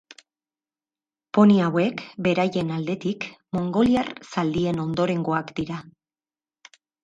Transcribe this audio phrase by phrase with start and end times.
[1.37, 5.83] Poni hauek beraien aldetik mongoliar zaldien ondorengoak dira.